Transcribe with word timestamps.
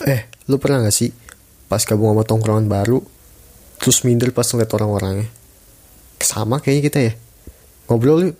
Eh, 0.00 0.24
lu 0.48 0.56
pernah 0.56 0.80
gak 0.80 0.96
sih 0.96 1.12
pas 1.68 1.84
gabung 1.84 2.16
sama 2.16 2.24
tongkrongan 2.24 2.72
baru, 2.72 3.04
terus 3.76 4.00
minder 4.00 4.32
pas 4.32 4.48
ngeliat 4.48 4.72
orang-orangnya? 4.72 5.28
Sama 6.24 6.56
kayaknya 6.56 6.82
kita 6.88 6.98
ya. 7.04 7.12
Ngobrol 7.84 8.32
yuk. 8.32 8.36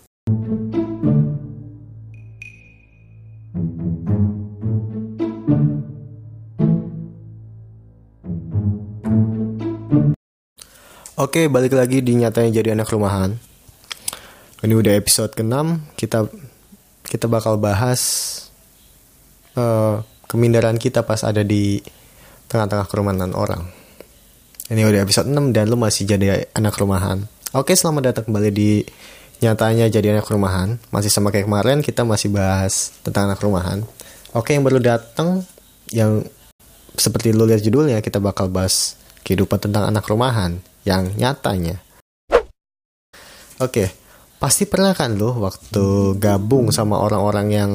Oke, 11.20 11.52
balik 11.52 11.77
lagi 11.77 12.00
di 12.00 12.16
nyatanya 12.16 12.64
jadi 12.64 12.72
anak 12.72 12.88
rumahan. 12.88 13.36
Ini 14.64 14.72
udah 14.72 14.96
episode 14.96 15.36
ke-6, 15.36 15.92
kita 16.00 16.24
kita 17.04 17.29
bakal 17.29 17.61
bahas 17.61 18.00
uh, 19.61 20.00
kemindaran 20.31 20.79
kita 20.79 21.03
pas 21.03 21.27
ada 21.27 21.43
di 21.43 21.83
tengah-tengah 22.47 22.87
kerumunan 22.87 23.34
orang. 23.34 23.66
Ini 24.71 24.87
udah 24.87 25.02
episode 25.02 25.27
6 25.27 25.51
dan 25.51 25.66
lu 25.66 25.75
masih 25.75 26.07
jadi 26.07 26.47
anak 26.55 26.79
rumahan. 26.79 27.27
Oke, 27.51 27.75
selamat 27.75 28.15
datang 28.15 28.30
kembali 28.30 28.51
di 28.55 28.87
nyatanya 29.43 29.91
jadi 29.91 30.15
anak 30.15 30.30
rumahan. 30.30 30.79
Masih 30.95 31.11
sama 31.11 31.35
kayak 31.35 31.51
kemarin 31.51 31.83
kita 31.83 32.07
masih 32.07 32.30
bahas 32.30 32.95
tentang 33.02 33.27
anak 33.27 33.43
rumahan. 33.43 33.83
Oke, 34.30 34.55
yang 34.55 34.62
baru 34.62 34.79
datang 34.79 35.43
yang 35.91 36.23
seperti 36.95 37.35
lu 37.35 37.51
lihat 37.51 37.66
judulnya 37.66 37.99
kita 37.99 38.23
bakal 38.23 38.47
bahas 38.47 38.95
kehidupan 39.27 39.59
tentang 39.59 39.91
anak 39.91 40.07
rumahan 40.07 40.62
yang 40.87 41.10
nyatanya. 41.19 41.83
Oke, 43.59 43.91
pasti 44.38 44.71
pernah 44.71 44.95
kan 44.95 45.19
lo 45.19 45.35
waktu 45.43 46.15
gabung 46.23 46.71
sama 46.71 47.02
orang-orang 47.02 47.47
yang 47.51 47.73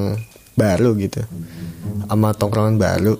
baru 0.56 0.96
gitu. 0.98 1.22
Sama 2.08 2.32
tongkrongan 2.34 2.80
baru. 2.80 3.16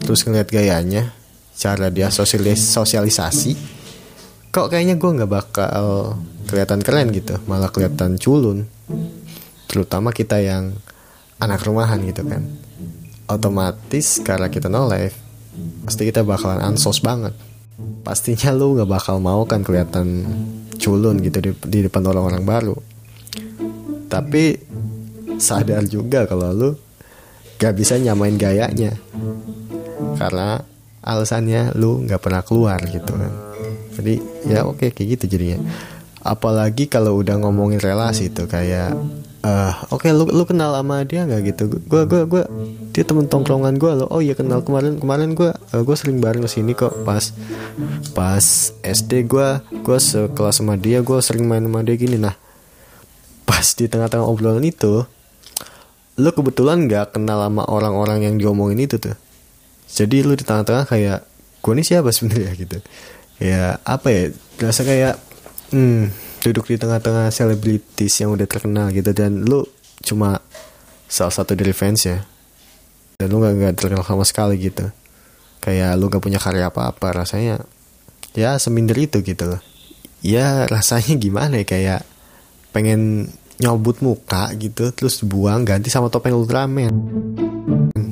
Terus 0.00 0.24
ngeliat 0.24 0.48
gayanya 0.48 1.12
cara 1.56 1.92
dia 1.92 2.08
sosialis 2.08 2.60
sosialisasi. 2.72 3.52
Kok 4.50 4.72
kayaknya 4.72 4.96
gue 4.96 5.10
nggak 5.20 5.30
bakal 5.30 6.16
kelihatan 6.48 6.80
keren 6.80 7.12
gitu 7.12 7.36
malah 7.44 7.68
kelihatan 7.68 8.16
culun. 8.16 8.64
Terutama 9.68 10.10
kita 10.12 10.40
yang 10.40 10.76
anak 11.40 11.64
rumahan 11.64 12.00
gitu 12.04 12.24
kan. 12.24 12.44
Otomatis 13.30 14.20
karena 14.24 14.50
kita 14.50 14.66
no 14.66 14.88
life 14.88 15.14
pasti 15.84 16.06
kita 16.08 16.24
bakalan 16.24 16.60
ansos 16.62 17.00
banget. 17.04 17.36
Pastinya 18.04 18.52
lu 18.52 18.76
nggak 18.76 18.90
bakal 18.90 19.20
mau 19.20 19.44
kan 19.44 19.64
kelihatan 19.64 20.24
culun 20.80 21.20
gitu 21.20 21.38
di, 21.44 21.50
di 21.68 21.78
depan 21.84 22.04
orang-orang 22.08 22.42
baru. 22.44 22.76
Tapi 24.10 24.69
sadar 25.40 25.82
juga 25.88 26.28
kalau 26.28 26.52
lu 26.52 26.70
gak 27.56 27.74
bisa 27.76 27.96
nyamain 27.96 28.36
gayanya. 28.36 28.96
Karena 30.16 30.60
alasannya 31.00 31.72
lu 31.76 32.04
gak 32.04 32.20
pernah 32.20 32.44
keluar 32.44 32.80
gitu 32.84 33.12
kan. 33.16 33.32
Jadi 34.00 34.14
ya 34.48 34.64
oke 34.64 34.88
okay, 34.88 34.88
kayak 34.92 35.08
gitu 35.20 35.36
jadinya. 35.36 35.60
Apalagi 36.20 36.88
kalau 36.88 37.20
udah 37.20 37.40
ngomongin 37.40 37.80
relasi 37.80 38.28
tuh 38.28 38.44
kayak 38.44 38.92
uh, 39.44 39.72
oke 39.88 40.04
okay, 40.04 40.12
lu 40.12 40.28
lu 40.28 40.44
kenal 40.44 40.72
sama 40.76 41.04
dia 41.04 41.24
nggak 41.24 41.42
gitu? 41.52 41.80
Gue 41.84 42.04
gue 42.04 42.22
gue 42.28 42.42
dia 42.92 43.04
temen 43.04 43.28
tongkrongan 43.28 43.76
gue 43.80 43.92
lo 44.04 44.06
oh 44.08 44.20
iya 44.20 44.36
kenal 44.36 44.60
kemarin 44.60 45.00
kemarin 45.00 45.32
gue 45.32 45.52
uh, 45.52 45.82
gue 45.84 45.96
sering 45.96 46.20
bareng 46.20 46.44
ke 46.44 46.50
sini 46.50 46.72
kok. 46.76 46.92
Pas 47.04 47.32
pas 48.12 48.44
SD 48.84 49.28
gue 49.28 49.48
gue 49.84 49.98
sekelas 50.00 50.60
sama 50.60 50.76
dia 50.76 51.00
gue 51.00 51.18
sering 51.20 51.48
main 51.48 51.64
sama 51.64 51.80
dia 51.84 51.96
gini. 51.96 52.16
Nah 52.20 52.36
pas 53.48 53.64
di 53.76 53.88
tengah-tengah 53.88 54.24
obrolan 54.24 54.64
itu 54.64 55.04
lu 56.20 56.30
kebetulan 56.36 56.84
nggak 56.84 57.16
kenal 57.16 57.40
sama 57.40 57.64
orang-orang 57.64 58.28
yang 58.28 58.34
diomongin 58.36 58.84
itu 58.84 59.00
tuh. 59.00 59.16
Jadi 59.90 60.22
lu 60.22 60.36
di 60.36 60.44
tengah-tengah 60.44 60.86
kayak 60.86 61.24
gue 61.64 61.72
ini 61.72 61.82
siapa 61.82 62.12
sebenarnya? 62.12 62.52
gitu. 62.54 62.78
Ya 63.40 63.80
apa 63.82 64.12
ya 64.12 64.22
berasa 64.60 64.84
kayak 64.84 65.16
hmm, 65.72 66.12
duduk 66.44 66.68
di 66.68 66.76
tengah-tengah 66.76 67.32
selebritis 67.32 68.20
yang 68.20 68.36
udah 68.36 68.44
terkenal 68.44 68.92
gitu 68.92 69.10
dan 69.16 69.48
lu 69.48 69.64
cuma 70.04 70.44
salah 71.08 71.32
satu 71.32 71.56
dari 71.56 71.72
fans 71.72 72.04
ya. 72.04 72.20
Dan 73.20 73.32
lu 73.32 73.40
gak, 73.40 73.56
gak 73.56 73.74
terkenal 73.76 74.04
sama 74.04 74.24
sekali 74.28 74.60
gitu. 74.60 74.88
Kayak 75.60 75.96
lu 75.96 76.12
gak 76.12 76.24
punya 76.24 76.40
karya 76.40 76.68
apa-apa 76.68 77.24
rasanya 77.24 77.64
ya 78.36 78.56
seminder 78.60 78.96
itu 78.96 79.24
gitu 79.24 79.56
loh. 79.56 79.62
Ya 80.20 80.68
rasanya 80.68 81.16
gimana 81.16 81.64
ya 81.64 81.66
kayak 81.66 82.00
pengen 82.70 83.32
nyobut 83.60 84.00
muka 84.00 84.48
gitu 84.56 84.88
terus 84.96 85.20
buang 85.20 85.68
ganti 85.68 85.92
sama 85.92 86.08
topeng 86.08 86.32
Ultraman. 86.32 86.92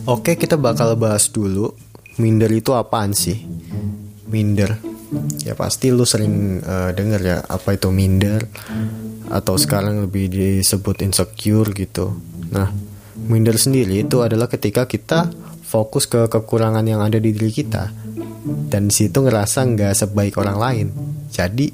Oke, 0.05 0.37
kita 0.37 0.61
bakal 0.61 0.97
bahas 0.97 1.29
dulu 1.29 1.73
minder 2.21 2.53
itu 2.53 2.77
apaan 2.77 3.17
sih? 3.17 3.45
Minder. 4.29 4.77
Ya 5.41 5.57
pasti 5.57 5.89
lu 5.89 6.05
sering 6.05 6.61
uh, 6.61 6.93
denger 6.93 7.21
ya 7.25 7.39
apa 7.49 7.81
itu 7.81 7.89
minder 7.89 8.45
atau 9.33 9.57
sekarang 9.57 10.05
lebih 10.05 10.29
disebut 10.29 11.01
insecure 11.01 11.73
gitu. 11.73 12.13
Nah, 12.53 12.69
minder 13.17 13.57
sendiri 13.57 14.05
itu 14.05 14.21
adalah 14.21 14.53
ketika 14.53 14.85
kita 14.85 15.33
fokus 15.65 16.09
ke 16.09 16.29
kekurangan 16.29 16.85
yang 16.85 17.01
ada 17.01 17.21
di 17.21 17.33
diri 17.33 17.53
kita 17.53 17.93
dan 18.69 18.89
situ 18.89 19.21
ngerasa 19.21 19.65
nggak 19.65 19.93
sebaik 19.97 20.37
orang 20.41 20.57
lain. 20.57 20.87
Jadi 21.29 21.73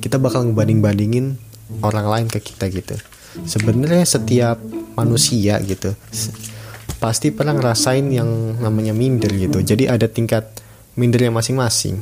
kita 0.00 0.16
bakal 0.16 0.48
ngebanding-bandingin 0.48 1.45
orang 1.82 2.06
lain 2.06 2.26
ke 2.30 2.38
kita 2.40 2.70
gitu. 2.70 2.94
Sebenarnya 3.44 4.04
setiap 4.08 4.56
manusia 4.96 5.60
gitu 5.60 5.92
pasti 6.96 7.28
pernah 7.28 7.52
ngerasain 7.52 8.08
yang 8.08 8.56
namanya 8.56 8.96
minder 8.96 9.28
gitu. 9.28 9.60
Jadi 9.60 9.84
ada 9.84 10.08
tingkat 10.08 10.48
mindernya 10.96 11.28
masing-masing. 11.28 12.00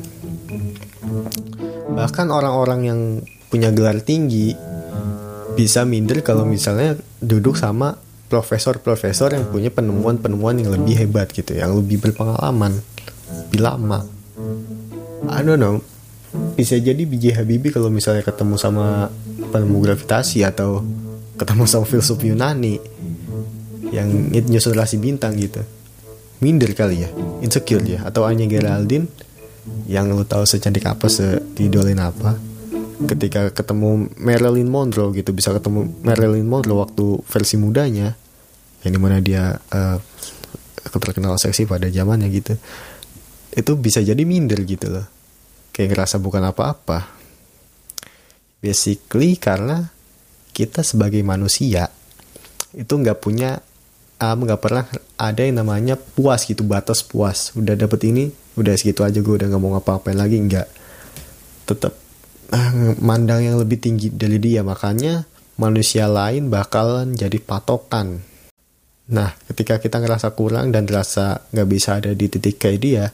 Bahkan 1.94 2.30
orang-orang 2.30 2.80
yang 2.86 3.00
punya 3.50 3.74
gelar 3.74 3.98
tinggi 4.02 4.54
bisa 5.54 5.86
minder 5.86 6.22
kalau 6.22 6.42
misalnya 6.42 6.98
duduk 7.22 7.54
sama 7.54 7.94
profesor-profesor 8.26 9.30
yang 9.30 9.46
punya 9.46 9.70
penemuan-penemuan 9.70 10.58
yang 10.58 10.74
lebih 10.74 10.98
hebat 10.98 11.30
gitu 11.30 11.54
yang 11.54 11.70
lebih 11.78 12.02
berpengalaman 12.02 12.82
lebih 13.30 13.60
lama. 13.62 14.02
I 15.30 15.40
don't 15.46 15.62
know. 15.62 15.78
Bisa 16.58 16.74
jadi 16.82 16.98
BJ 17.06 17.38
Habibie 17.38 17.70
kalau 17.70 17.94
misalnya 17.94 18.26
ketemu 18.26 18.58
sama 18.58 19.06
penemu 19.54 19.78
gravitasi 19.78 20.42
atau 20.42 20.82
ketemu 21.38 21.62
sama 21.70 21.86
filsuf 21.86 22.18
Yunani 22.26 22.82
yang 23.94 24.10
nyusun 24.34 24.74
relasi 24.74 24.98
bintang 24.98 25.38
gitu. 25.38 25.62
Minder 26.42 26.74
kali 26.74 27.06
ya 27.06 27.10
insecure 27.38 27.86
ya 27.86 28.02
atau 28.02 28.26
Anya 28.26 28.50
Geraldine 28.50 29.06
yang 29.86 30.10
lu 30.10 30.26
tahu 30.26 30.42
secantik 30.42 30.82
apa 30.82 31.06
seidolin 31.06 32.02
apa 32.02 32.34
ketika 33.06 33.54
ketemu 33.54 34.10
Marilyn 34.18 34.66
Monroe 34.68 35.14
gitu 35.14 35.30
bisa 35.30 35.54
ketemu 35.54 35.88
Marilyn 36.02 36.44
Monroe 36.44 36.82
waktu 36.82 37.22
versi 37.22 37.54
mudanya 37.56 38.18
yang 38.82 38.92
di 38.92 39.00
mana 39.00 39.22
dia 39.22 39.56
uh, 39.56 39.96
terkenal 40.90 41.38
seksi 41.40 41.64
pada 41.64 41.88
zamannya 41.88 42.28
gitu 42.34 42.58
itu 43.54 43.72
bisa 43.78 44.02
jadi 44.02 44.18
minder 44.26 44.58
gitu 44.66 44.90
loh. 44.90 45.06
Kayak 45.70 45.94
ngerasa 45.94 46.18
bukan 46.18 46.42
apa-apa 46.50 47.13
basically 48.64 49.36
karena 49.36 49.92
kita 50.56 50.80
sebagai 50.80 51.20
manusia 51.20 51.92
itu 52.72 52.88
nggak 52.96 53.20
punya 53.20 53.60
um, 54.24 54.38
nggak 54.48 54.60
pernah 54.64 54.88
ada 55.20 55.44
yang 55.44 55.60
namanya 55.60 56.00
puas 56.00 56.48
gitu 56.48 56.64
batas 56.64 57.04
puas. 57.04 57.52
Udah 57.52 57.76
dapet 57.76 58.08
ini 58.08 58.32
udah 58.56 58.72
segitu 58.72 59.04
aja 59.04 59.20
gue 59.20 59.34
udah 59.36 59.52
nggak 59.52 59.60
mau 59.60 59.76
ngapa-ngapain 59.76 60.16
lagi 60.16 60.40
nggak. 60.40 60.68
Tetap 61.68 61.92
uh, 62.56 62.72
mandang 63.04 63.44
yang 63.44 63.60
lebih 63.60 63.76
tinggi 63.84 64.08
dari 64.08 64.40
dia. 64.40 64.64
Makanya 64.64 65.28
manusia 65.60 66.08
lain 66.08 66.48
bakalan 66.48 67.12
jadi 67.12 67.36
patokan. 67.36 68.24
Nah 69.12 69.36
ketika 69.52 69.76
kita 69.76 70.00
ngerasa 70.00 70.32
kurang 70.32 70.72
dan 70.72 70.88
ngerasa 70.88 71.52
nggak 71.52 71.68
bisa 71.68 72.00
ada 72.00 72.16
di 72.16 72.26
titik 72.32 72.56
kayak 72.56 72.80
dia 72.80 73.06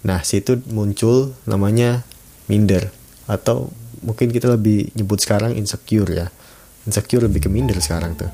Nah, 0.00 0.24
situ 0.24 0.56
muncul 0.72 1.36
namanya 1.44 2.08
minder 2.48 2.88
atau 3.28 3.68
mungkin 4.04 4.32
kita 4.32 4.50
lebih 4.52 4.92
nyebut 4.96 5.20
sekarang 5.20 5.56
insecure 5.56 6.08
ya. 6.08 6.26
Insecure 6.88 7.28
lebih 7.28 7.44
ke 7.44 7.48
minder 7.52 7.76
sekarang 7.78 8.16
tuh. 8.16 8.30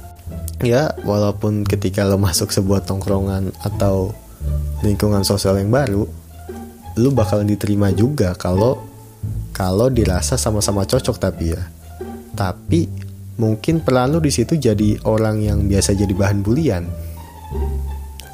Ya, 0.63 0.95
walaupun 1.05 1.63
ketika 1.63 2.03
lo 2.03 2.19
masuk 2.19 2.51
sebuah 2.51 2.83
tongkrongan 2.89 3.55
atau 3.63 4.15
lingkungan 4.83 5.23
sosial 5.23 5.59
yang 5.61 5.71
baru, 5.71 6.07
lo 6.97 7.09
bakal 7.13 7.45
diterima 7.45 7.93
juga 7.93 8.33
kalau 8.35 8.83
kalau 9.53 9.93
dirasa 9.93 10.39
sama-sama 10.41 10.89
cocok 10.89 11.17
tapi 11.19 11.55
ya. 11.55 11.63
Tapi 12.37 12.89
mungkin 13.37 13.85
pelan 13.85 14.17
lo 14.17 14.19
di 14.19 14.33
situ 14.33 14.57
jadi 14.57 14.97
orang 15.05 15.45
yang 15.45 15.59
biasa 15.69 15.93
jadi 15.95 16.15
bahan 16.15 16.41
bulian. 16.41 16.85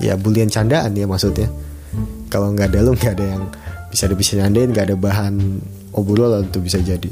Ya, 0.03 0.15
bulian 0.19 0.51
candaan 0.51 0.95
ya 0.99 1.07
maksudnya 1.07 1.51
kalau 2.33 2.49
nggak 2.57 2.73
ada 2.73 2.81
lu 2.81 2.97
nggak 2.97 3.15
ada 3.21 3.27
yang 3.37 3.45
bisa 3.93 4.09
bisa 4.17 4.41
nyandain 4.41 4.73
nggak 4.73 4.89
ada 4.89 4.97
bahan 4.97 5.61
obrolan 5.93 6.49
tuh 6.49 6.65
bisa 6.65 6.81
jadi. 6.81 7.09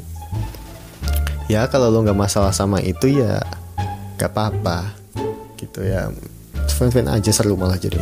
Ya 1.51 1.67
kalau 1.67 1.91
lo 1.91 2.05
nggak 2.05 2.17
masalah 2.17 2.55
sama 2.55 2.79
itu 2.81 3.21
ya 3.21 3.43
nggak 4.17 4.31
apa-apa. 4.31 4.97
Gitu 5.57 5.85
ya. 5.85 6.09
Fan-fan 6.77 7.09
aja 7.11 7.31
seru 7.33 7.57
malah 7.57 7.77
jadi. 7.77 8.01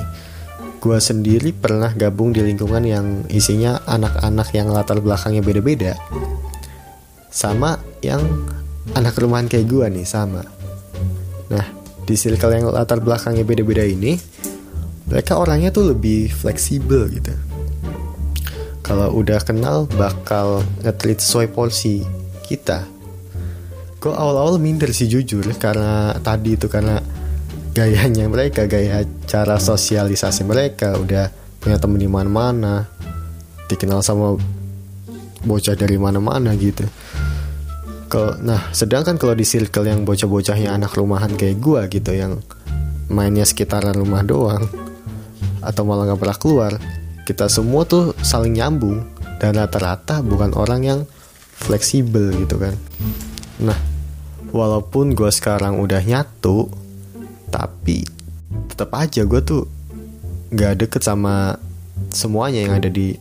Gue 0.78 0.98
sendiri 1.02 1.50
pernah 1.50 1.90
gabung 1.90 2.30
di 2.30 2.38
lingkungan 2.38 2.84
yang 2.86 3.06
isinya 3.26 3.82
anak-anak 3.88 4.54
yang 4.54 4.70
latar 4.70 5.02
belakangnya 5.02 5.42
beda-beda. 5.42 5.98
Sama 7.32 7.82
yang 8.04 8.22
anak 8.94 9.19
rumahan 9.19 9.50
kayak 9.50 9.66
gue 9.66 9.86
nih 9.90 10.06
sama. 10.06 10.46
Nah 11.50 11.66
di 12.08 12.14
circle 12.16 12.56
yang 12.56 12.66
latar 12.72 13.02
belakangnya 13.04 13.44
beda-beda 13.44 13.84
ini 13.84 14.16
mereka 15.08 15.40
orangnya 15.40 15.69
tuh 15.69 15.92
lebih 15.92 16.32
fleksibel 16.32 17.08
gitu 17.12 17.48
kalau 18.88 19.12
udah 19.20 19.37
kenal 19.44 19.85
bakal 20.00 20.64
ngetrit 20.81 21.20
sesuai 21.20 21.52
porsi 21.52 22.00
kita. 22.49 22.88
Gue 24.00 24.17
awal-awal 24.17 24.56
minder 24.56 24.88
sih 24.96 25.05
jujur. 25.05 25.44
Karena 25.61 26.17
tadi 26.25 26.56
itu 26.56 26.73
karena 26.73 26.96
gayanya 27.76 28.25
mereka 28.32 28.64
gaya 28.64 29.05
cara 29.29 29.61
sosialisasi 29.61 30.49
mereka. 30.49 30.96
Udah 30.96 31.29
punya 31.61 31.76
temen 31.76 32.00
di 32.00 32.08
mana-mana 32.08 32.88
dikenal 33.69 34.00
sama 34.00 34.40
bocah 35.44 35.76
dari 35.76 36.00
mana-mana 36.00 36.56
gitu. 36.56 36.88
Kalau 38.08 38.40
nah 38.40 38.73
sedangkan 38.73 39.20
kalau 39.20 39.37
di 39.37 39.44
circle 39.44 39.85
yang 39.85 40.08
bocah-bocahnya 40.08 40.73
anak 40.73 40.96
rumahan 40.96 41.37
kayak 41.37 41.61
gue 41.61 42.00
gitu 42.00 42.17
yang 42.17 42.40
mainnya 43.12 43.44
sekitaran 43.44 43.93
rumah 43.93 44.25
doang 44.25 44.64
atau 45.61 45.85
malah 45.85 46.08
nggak 46.08 46.20
pernah 46.25 46.38
keluar 46.40 46.73
kita 47.28 47.52
semua 47.52 47.84
tuh 47.84 48.16
saling 48.25 48.56
nyambung. 48.56 49.04
Dan 49.38 49.54
rata-rata 49.54 50.25
bukan 50.25 50.50
orang 50.56 50.80
yang 50.82 51.00
fleksibel 51.54 52.32
gitu 52.42 52.58
kan. 52.58 52.75
Nah 53.62 53.78
walaupun 54.48 55.12
gue 55.12 55.28
sekarang 55.28 55.78
udah 55.78 56.00
nyatu 56.00 56.66
tapi 57.52 58.02
tetap 58.72 58.90
aja 58.96 59.28
gue 59.28 59.40
tuh 59.44 59.69
nggak 60.48 60.86
deket 60.86 61.02
sama 61.04 61.60
semuanya 62.08 62.64
yang 62.64 62.75
ada 62.80 62.88
di 62.88 63.12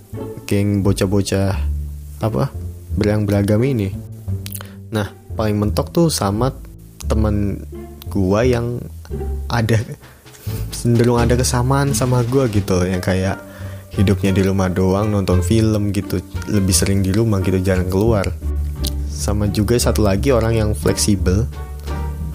geng 0.47 0.81
bocah-bocah 0.81 1.53
apa 2.23 2.49
berang 2.97 3.29
beragam 3.29 3.61
ini. 3.61 3.93
Nah 4.89 5.11
paling 5.37 5.59
mentok 5.59 5.93
tuh 5.93 6.07
sama 6.09 6.49
temen 7.05 7.61
gue 8.09 8.41
yang 8.47 8.81
ada 9.51 9.85
cenderung 10.73 11.21
ada 11.21 11.37
kesamaan 11.37 11.93
sama 11.93 12.25
gue 12.25 12.47
gitu. 12.49 12.85
Yang 12.87 13.03
kayak 13.05 13.37
hidupnya 13.97 14.29
di 14.29 14.45
rumah 14.45 14.69
doang 14.69 15.09
nonton 15.09 15.41
film 15.41 15.89
gitu 15.89 16.21
lebih 16.47 16.71
sering 16.71 17.01
di 17.01 17.09
rumah 17.09 17.41
gitu 17.41 17.57
jarang 17.59 17.89
keluar. 17.89 18.29
Sama 19.09 19.49
juga 19.49 19.73
satu 19.75 20.05
lagi 20.05 20.29
orang 20.29 20.53
yang 20.53 20.69
fleksibel. 20.77 21.49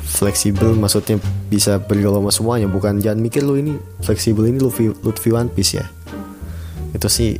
Fleksibel 0.02 0.76
maksudnya 0.76 1.16
bisa 1.48 1.80
bergaul 1.80 2.20
sama 2.20 2.30
semuanya 2.34 2.68
bukan 2.68 3.00
jangan 3.00 3.22
mikir 3.22 3.40
lu 3.40 3.56
ini 3.56 3.80
fleksibel 4.04 4.44
ini 4.44 4.60
Luffy, 4.60 4.92
Lutfi 4.92 5.30
One 5.32 5.48
Piece 5.48 5.78
ya. 5.80 5.86
Itu 6.92 7.08
sih 7.08 7.38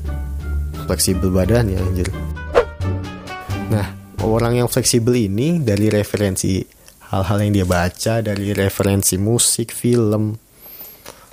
fleksibel 0.87 1.29
badan 1.29 1.69
ya 1.69 1.83
anjir. 1.83 2.09
Nah 3.69 3.87
orang 4.25 4.63
yang 4.63 4.69
fleksibel 4.71 5.13
ini 5.19 5.61
dari 5.61 5.93
referensi 5.93 6.63
hal-hal 7.13 7.45
yang 7.45 7.53
dia 7.53 7.67
baca 7.69 8.25
dari 8.25 8.57
referensi 8.57 9.21
musik 9.21 9.75
film 9.75 10.33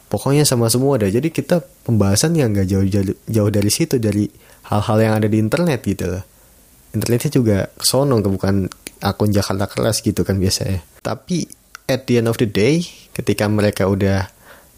pokoknya 0.10 0.44
sama 0.44 0.68
semua 0.74 0.98
ada 0.98 1.08
jadi 1.08 1.30
kita 1.30 1.62
pembahasan 1.86 2.34
yang 2.34 2.52
nggak 2.52 2.68
jauh, 2.68 2.86
jauh 3.30 3.52
dari 3.54 3.72
situ 3.72 4.02
dari 4.02 4.26
hal-hal 4.68 4.98
yang 5.00 5.14
ada 5.22 5.28
di 5.30 5.38
internet 5.38 5.86
gitu 5.86 6.06
loh. 6.10 6.24
Internetnya 6.98 7.32
juga 7.32 7.58
sono 7.78 8.18
bukan 8.18 8.66
akun 9.06 9.30
Jakarta 9.30 9.70
kelas 9.70 10.02
gitu 10.02 10.26
kan 10.26 10.42
biasanya. 10.42 10.82
Tapi 11.06 11.46
at 11.86 12.10
the 12.10 12.20
end 12.20 12.28
of 12.28 12.42
the 12.42 12.50
day 12.50 12.82
ketika 13.14 13.46
mereka 13.46 13.86
udah 13.86 14.28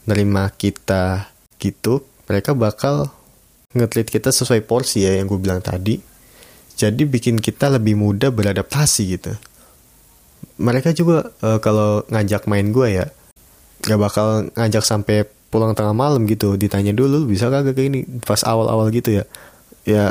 nerima 0.05 0.51
kita 0.51 1.31
gitu 1.59 2.03
mereka 2.27 2.55
bakal 2.55 3.11
ngetrit 3.71 4.11
kita 4.11 4.31
sesuai 4.31 4.67
porsi 4.67 5.07
ya 5.07 5.15
yang 5.15 5.31
gue 5.31 5.39
bilang 5.39 5.63
tadi. 5.63 5.99
Jadi 6.75 7.03
bikin 7.05 7.39
kita 7.39 7.71
lebih 7.71 7.99
mudah 7.99 8.31
beradaptasi 8.31 9.03
gitu. 9.15 9.31
Mereka 10.59 10.95
juga 10.95 11.29
uh, 11.43 11.59
kalau 11.61 12.03
ngajak 12.09 12.47
main 12.49 12.71
gue 12.71 12.87
ya 12.87 13.07
gak 13.81 13.99
bakal 13.99 14.47
ngajak 14.53 14.85
sampai 14.85 15.25
pulang 15.51 15.75
tengah 15.75 15.91
malam 15.91 16.23
gitu. 16.25 16.55
Ditanya 16.55 16.95
dulu 16.95 17.27
bisa 17.27 17.51
kagak 17.51 17.75
kayak 17.75 17.87
ini? 17.91 17.99
Pas 18.23 18.41
awal-awal 18.47 18.87
gitu 18.95 19.21
ya. 19.21 19.23
Ya 19.83 20.05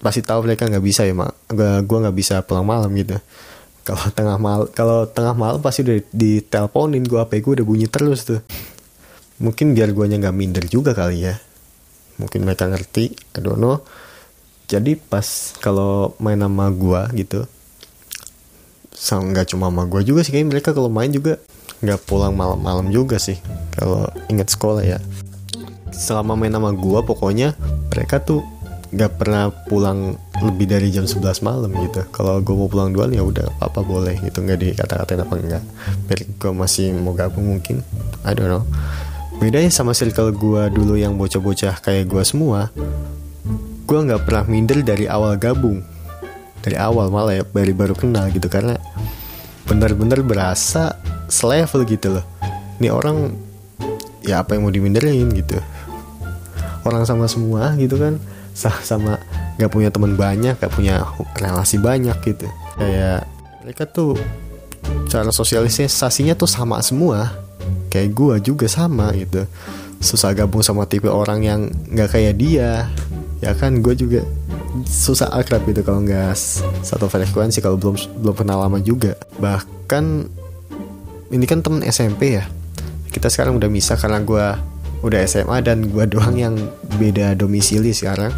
pasti 0.00 0.24
tahu 0.24 0.48
mereka 0.48 0.64
nggak 0.66 0.84
bisa 0.84 1.04
ya 1.04 1.12
mak. 1.12 1.36
Gue 1.84 1.98
nggak 2.00 2.16
bisa 2.16 2.40
pulang 2.40 2.64
malam 2.64 2.88
gitu. 2.96 3.20
Kalau 3.86 4.06
tengah 4.12 4.36
malam 4.36 4.68
kalau 4.76 5.08
tengah 5.08 5.32
malam 5.34 5.58
pasti 5.64 5.82
udah 5.82 5.98
diteleponin 6.12 7.00
gue 7.00 7.16
apa 7.16 7.40
gue 7.40 7.52
udah 7.58 7.66
bunyi 7.66 7.88
terus 7.88 8.28
tuh. 8.28 8.40
Mungkin 9.40 9.72
biar 9.72 9.90
gue 9.96 10.04
nggak 10.04 10.36
minder 10.36 10.64
juga 10.68 10.92
kali 10.92 11.24
ya. 11.26 11.34
Mungkin 12.20 12.44
mereka 12.44 12.68
ngerti 12.68 13.16
I 13.34 13.40
don't 13.40 13.56
know. 13.58 13.80
Jadi 14.68 14.94
pas 15.00 15.56
kalau 15.58 16.14
main 16.22 16.38
sama 16.38 16.68
gue 16.70 17.02
gitu 17.24 17.48
sama 19.00 19.32
nggak 19.32 19.56
cuma 19.56 19.72
sama 19.72 19.88
gue 19.88 20.04
juga 20.04 20.20
sih 20.20 20.28
kayak 20.36 20.52
mereka 20.52 20.70
kalau 20.76 20.92
main 20.92 21.08
juga 21.08 21.40
nggak 21.80 22.00
pulang 22.04 22.36
malam-malam 22.36 22.92
juga 22.92 23.16
sih 23.16 23.40
kalau 23.72 24.04
inget 24.28 24.52
sekolah 24.52 24.84
ya. 24.84 24.98
Selama 25.90 26.36
main 26.36 26.52
sama 26.52 26.72
gue 26.72 27.00
pokoknya 27.04 27.56
mereka 27.92 28.20
tuh 28.20 28.44
nggak 28.90 29.22
pernah 29.22 29.54
pulang 29.70 30.18
lebih 30.42 30.66
dari 30.66 30.90
jam 30.90 31.06
11 31.06 31.46
malam 31.46 31.70
gitu. 31.72 32.02
Kalau 32.10 32.42
gue 32.42 32.54
mau 32.54 32.66
pulang 32.66 32.90
duluan 32.90 33.14
ya 33.14 33.22
udah 33.22 33.46
apa 33.62 33.80
boleh 33.80 34.18
gitu 34.20 34.42
nggak 34.42 34.58
dikata-katain 34.60 35.22
apa 35.22 35.34
enggak. 35.38 35.64
Biar 36.10 36.20
gue 36.26 36.52
masih 36.52 36.92
mau 36.98 37.14
gabung 37.14 37.46
mungkin 37.56 37.84
I 38.26 38.34
don't 38.34 38.50
know. 38.50 38.64
Bedanya 39.40 39.72
sama 39.72 39.96
circle 39.96 40.36
gue 40.36 40.62
dulu 40.74 41.00
yang 41.00 41.16
bocah-bocah 41.16 41.80
kayak 41.80 42.12
gue 42.12 42.22
semua. 42.26 42.68
Gue 43.88 43.98
nggak 44.04 44.28
pernah 44.28 44.44
minder 44.44 44.84
dari 44.84 45.08
awal 45.08 45.38
gabung. 45.40 45.80
Dari 46.60 46.76
awal 46.76 47.08
malah 47.08 47.40
ya 47.40 47.44
dari 47.46 47.72
baru 47.72 47.96
kenal 47.96 48.28
gitu 48.34 48.52
karena 48.52 48.76
bener-bener 49.64 50.20
berasa 50.20 50.98
selevel 51.30 51.86
gitu 51.86 52.18
loh. 52.18 52.24
Ini 52.82 52.90
orang 52.90 53.32
ya 54.26 54.42
apa 54.42 54.58
yang 54.58 54.66
mau 54.66 54.74
diminderin 54.74 55.30
gitu. 55.32 55.56
Orang 56.84 57.06
sama 57.06 57.30
semua 57.30 57.72
gitu 57.78 57.96
kan. 57.96 58.18
Sama 58.60 59.16
gak 59.56 59.72
punya 59.72 59.88
teman 59.88 60.18
banyak 60.18 60.58
gak 60.58 60.72
punya 60.74 61.06
relasi 61.38 61.80
banyak 61.80 62.18
gitu. 62.26 62.50
Kayak 62.76 63.24
mereka 63.64 63.86
tuh 63.88 64.18
cara 65.08 65.30
sosialisasinya 65.30 66.34
tuh 66.36 66.50
sama 66.50 66.82
semua. 66.82 67.32
Kayak 67.88 68.10
gue 68.16 68.34
juga 68.52 68.66
sama 68.68 69.12
gitu. 69.14 69.46
Susah 70.00 70.32
gabung 70.32 70.64
sama 70.64 70.88
tipe 70.88 71.12
orang 71.12 71.44
yang 71.44 71.60
nggak 71.92 72.16
kayak 72.16 72.34
dia. 72.40 72.88
Ya 73.44 73.52
kan 73.52 73.84
gue 73.84 73.92
juga 73.92 74.24
susah 74.88 75.28
akrab 75.34 75.66
gitu 75.68 75.84
kalau 75.84 76.00
nggak 76.00 76.32
satu 76.80 77.10
frekuensi 77.10 77.60
kalau 77.60 77.76
belum 77.76 78.00
belum 78.24 78.34
kenal 78.36 78.64
lama 78.64 78.80
juga. 78.80 79.18
Bahkan 79.36 80.04
ini 81.30 81.46
kan 81.46 81.62
temen 81.62 81.86
SMP 81.86 82.38
ya. 82.38 82.44
Kita 83.10 83.30
sekarang 83.30 83.58
udah 83.58 83.70
bisa 83.70 83.94
karena 83.94 84.22
gue 84.22 84.46
udah 85.06 85.18
SMA 85.26 85.62
dan 85.62 85.86
gue 85.86 86.04
doang 86.10 86.36
yang 86.36 86.54
beda 86.98 87.38
domisili 87.38 87.94
sekarang. 87.94 88.34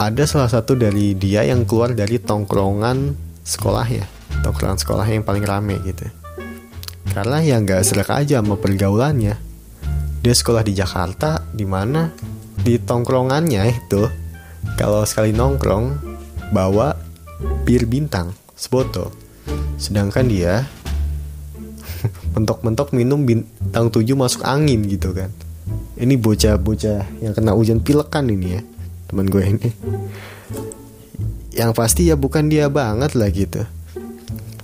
Ada 0.00 0.24
salah 0.24 0.48
satu 0.48 0.76
dari 0.76 1.12
dia 1.12 1.44
yang 1.44 1.68
keluar 1.68 1.92
dari 1.92 2.16
tongkrongan 2.20 3.16
sekolahnya. 3.44 4.04
Tongkrongan 4.40 4.80
sekolahnya 4.80 5.20
yang 5.20 5.26
paling 5.28 5.44
rame 5.44 5.76
gitu. 5.84 6.08
Karena 7.12 7.42
ya 7.44 7.60
nggak 7.60 7.84
serak 7.84 8.08
aja 8.12 8.40
sama 8.40 8.56
pergaulannya. 8.56 9.36
Dia 10.20 10.34
sekolah 10.36 10.64
di 10.64 10.72
Jakarta 10.76 11.44
di 11.52 11.64
mana? 11.64 12.12
Di 12.60 12.76
tongkrongannya 12.80 13.62
itu 13.68 14.04
kalau 14.76 15.04
sekali 15.04 15.32
nongkrong 15.32 15.96
bawa 16.52 16.92
bir 17.64 17.88
bintang 17.88 18.36
sebotol 18.52 19.08
sedangkan 19.80 20.28
dia 20.28 20.68
mentok-mentok 22.34 22.94
minum 22.94 23.22
bintang 23.26 23.90
tujuh 23.90 24.14
masuk 24.14 24.46
angin 24.46 24.86
gitu 24.86 25.14
kan. 25.14 25.30
Ini 26.00 26.16
bocah-bocah 26.16 27.20
yang 27.20 27.32
kena 27.36 27.52
hujan 27.52 27.84
pilekan 27.84 28.26
ini 28.30 28.58
ya 28.58 28.62
teman 29.10 29.26
gue 29.26 29.42
ini. 29.42 29.68
Yang 31.50 31.70
pasti 31.74 32.06
ya 32.08 32.14
bukan 32.14 32.46
dia 32.46 32.70
banget 32.70 33.18
lah 33.18 33.28
gitu. 33.28 33.66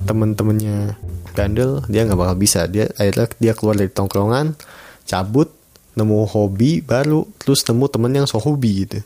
Temen-temennya 0.07 0.97
Gandel 1.37 1.85
dia 1.91 2.07
nggak 2.07 2.19
bakal 2.19 2.37
bisa. 2.39 2.65
Dia 2.71 2.89
akhirnya 2.97 3.27
dia 3.37 3.53
keluar 3.53 3.77
dari 3.77 3.91
tongkrongan 3.91 4.57
cabut 5.05 5.53
nemu 5.97 6.29
hobi 6.29 6.81
baru 6.81 7.27
terus 7.39 7.67
nemu 7.67 7.85
temen 7.91 8.13
yang 8.15 8.27
so 8.31 8.39
hobi 8.39 8.87
gitu. 8.87 9.03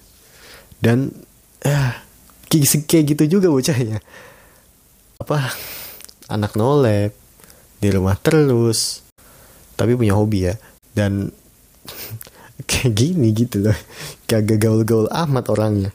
Dan 0.79 1.11
eh 1.65 1.97
kayak 2.51 3.05
gitu 3.15 3.39
juga 3.39 3.47
bocahnya 3.47 4.03
apa 5.21 5.53
anak 6.33 6.57
nolep 6.57 7.13
di 7.81 7.89
rumah 7.89 8.15
terus. 8.21 9.01
Tapi 9.75 9.97
punya 9.97 10.15
hobi 10.15 10.47
ya. 10.47 10.55
Dan 10.93 11.33
kayak 12.69 12.93
gini 12.93 13.33
gitu 13.33 13.65
loh. 13.65 13.77
Kagak 14.29 14.61
gaul-gaul 14.61 15.09
amat 15.09 15.49
orangnya. 15.49 15.91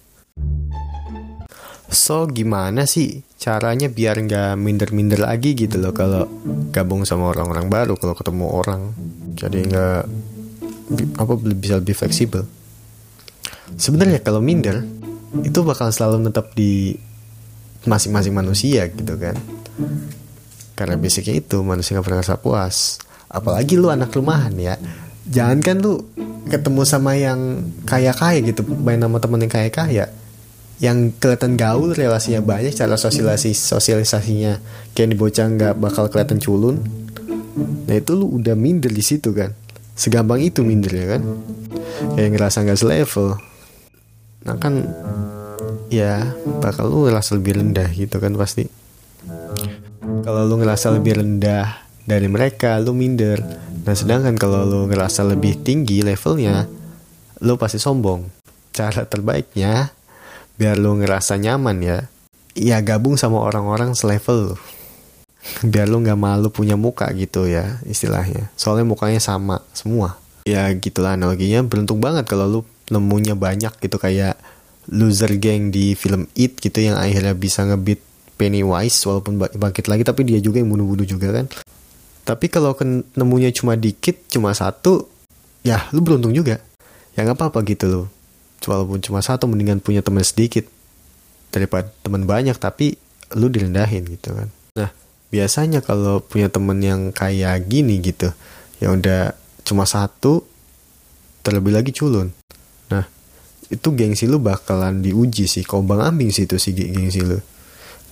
So 1.86 2.25
gimana 2.27 2.89
sih 2.89 3.24
caranya 3.38 3.88
biar 3.88 4.18
nggak 4.18 4.58
minder-minder 4.58 5.22
lagi 5.22 5.54
gitu 5.54 5.77
loh 5.77 5.94
kalau 5.94 6.25
gabung 6.74 7.06
sama 7.06 7.30
orang-orang 7.32 7.70
baru 7.70 7.94
kalau 7.96 8.18
ketemu 8.18 8.46
orang? 8.50 8.82
Jadi 9.38 9.58
nggak 9.70 10.01
apa 11.22 11.34
bisa 11.54 11.77
lebih 11.77 11.96
fleksibel. 11.96 12.44
Sebenarnya 13.77 14.20
kalau 14.25 14.42
minder 14.42 14.82
itu 15.46 15.60
bakal 15.62 15.94
selalu 15.94 16.30
tetap 16.34 16.51
di 16.58 16.98
masing-masing 17.86 18.34
manusia 18.34 18.89
gitu 18.89 19.13
kan 19.20 19.38
karena 20.75 21.00
basicnya 21.00 21.39
itu 21.39 21.63
manusia 21.63 21.96
gak 21.96 22.05
pernah 22.05 22.20
ngerasa 22.20 22.44
puas. 22.44 23.00
Apalagi 23.32 23.79
lu 23.79 23.88
anak 23.88 24.12
rumahan 24.12 24.51
ya. 24.60 24.75
Jangan 25.25 25.60
kan 25.63 25.82
lu 25.82 26.03
ketemu 26.51 26.82
sama 26.86 27.17
yang 27.17 27.65
kaya-kaya 27.88 28.44
gitu 28.46 28.62
main 28.67 29.01
sama 29.01 29.17
temen 29.17 29.41
yang 29.41 29.51
kaya-kaya. 29.51 30.05
Yang 30.77 31.15
kelihatan 31.24 31.55
gaul 31.55 31.96
relasinya 31.96 32.44
banyak 32.44 32.75
cara 32.75 33.00
sosialisasi 33.00 33.55
sosialisasinya 33.55 34.60
kayak 34.91 35.15
di 35.15 35.17
bocah 35.17 35.48
nggak 35.48 35.74
bakal 35.79 36.12
kelihatan 36.12 36.38
culun. 36.44 36.84
Nah 37.88 37.96
itu 37.96 38.12
lu 38.13 38.27
udah 38.27 38.53
minder 38.53 38.91
di 38.91 39.01
situ 39.01 39.32
kan. 39.32 39.55
Segampang 39.96 40.44
itu 40.44 40.62
minder 40.62 40.91
ya 40.91 41.05
kan. 41.17 41.22
Kayak 42.20 42.29
ngerasa 42.36 42.67
nggak 42.67 42.79
selevel. 42.84 43.39
Nah 44.46 44.55
kan 44.60 44.84
ya 45.88 46.36
bakal 46.60 46.91
lu 46.91 47.08
ngerasa 47.08 47.39
lebih 47.39 47.63
rendah 47.63 47.88
gitu 47.96 48.20
kan 48.20 48.36
pasti 48.36 48.67
kalau 50.25 50.41
lu 50.41 50.58
ngerasa 50.58 50.89
lebih 50.89 51.22
rendah 51.22 51.86
dari 52.01 52.25
mereka 52.25 52.82
lu 52.82 52.98
minder. 52.98 53.38
Nah 53.86 53.94
sedangkan 53.94 54.34
kalau 54.41 54.65
lu 54.65 54.79
ngerasa 54.89 55.22
lebih 55.22 55.62
tinggi 55.62 56.01
levelnya 56.01 56.65
lu 57.46 57.53
pasti 57.62 57.77
sombong. 57.77 58.25
Cara 58.74 59.05
terbaiknya 59.05 59.94
biar 60.58 60.82
lu 60.82 60.98
ngerasa 60.98 61.38
nyaman 61.38 61.77
ya 61.77 62.00
ya 62.58 62.82
gabung 62.82 63.22
sama 63.22 63.38
orang-orang 63.38 63.94
selevel 63.94 64.50
lu. 64.50 64.58
Biar 65.72 65.86
lu 65.86 66.01
nggak 66.01 66.17
malu 66.17 66.50
punya 66.50 66.74
muka 66.74 67.05
gitu 67.13 67.46
ya 67.46 67.77
istilahnya. 67.86 68.50
Soalnya 68.58 68.89
mukanya 68.89 69.22
sama 69.22 69.62
semua. 69.77 70.17
Ya 70.50 70.65
gitulah 70.74 71.13
analoginya. 71.13 71.62
Beruntung 71.62 72.01
banget 72.01 72.25
kalau 72.25 72.50
lu 72.50 72.60
nemunya 72.89 73.38
banyak 73.38 73.77
gitu 73.77 74.01
kayak 74.01 74.41
loser 74.89 75.38
gang 75.38 75.70
di 75.70 75.94
film 75.94 76.25
It 76.34 76.58
gitu 76.58 76.82
yang 76.82 76.98
akhirnya 76.98 77.38
bisa 77.38 77.62
ngebit 77.62 78.01
Pennywise 78.36 79.00
walaupun 79.08 79.39
bangkit 79.39 79.88
lagi 79.88 80.04
tapi 80.04 80.27
dia 80.27 80.39
juga 80.44 80.60
yang 80.60 80.70
bunuh-bunuh 80.72 81.08
juga 81.08 81.32
kan. 81.32 81.48
Tapi 82.25 82.51
kalau 82.51 82.75
nemunya 83.15 83.56
cuma 83.56 83.80
dikit 83.80 84.27
cuma 84.27 84.51
satu 84.51 85.08
ya 85.63 85.88
lu 85.96 86.04
beruntung 86.04 86.36
juga. 86.36 86.60
Ya 87.15 87.24
nggak 87.24 87.39
apa-apa 87.39 87.63
gitu 87.63 87.86
loh. 87.88 88.06
Walaupun 88.65 89.00
cuma 89.00 89.24
satu 89.24 89.48
mendingan 89.48 89.80
punya 89.80 90.04
teman 90.04 90.25
sedikit 90.25 90.68
daripada 91.54 91.88
teman 92.04 92.27
banyak 92.27 92.60
tapi 92.60 93.00
lu 93.39 93.48
direndahin 93.48 94.04
gitu 94.10 94.36
kan. 94.36 94.51
Nah 94.75 94.92
biasanya 95.32 95.80
kalau 95.80 96.20
punya 96.20 96.51
temen 96.51 96.82
yang 96.84 97.15
kayak 97.15 97.72
gini 97.72 98.04
gitu 98.04 98.36
ya 98.84 98.92
udah 98.92 99.32
cuma 99.63 99.88
satu 99.88 100.44
terlebih 101.39 101.72
lagi 101.72 101.96
culun. 101.96 102.36
Nah 102.92 103.08
itu 103.72 103.88
gengsi 103.96 104.27
lu 104.27 104.44
bakalan 104.44 105.00
diuji 105.00 105.48
sih. 105.48 105.63
Kau 105.63 105.80
bang 105.80 106.04
ambing 106.04 106.36
sih 106.36 106.44
itu 106.44 106.60
sih 106.60 106.75
gengsi 106.75 107.24
lu 107.24 107.39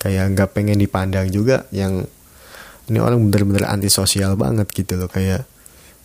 kayak 0.04 0.36
nggak 0.36 0.52
pengen 0.52 0.76
dipandang 0.76 1.32
juga 1.32 1.64
yang 1.72 2.04
ini 2.92 3.00
orang 3.00 3.16
bener-bener 3.24 3.64
antisosial 3.64 4.36
banget 4.36 4.68
gitu 4.76 5.00
loh 5.00 5.08
kayak 5.08 5.48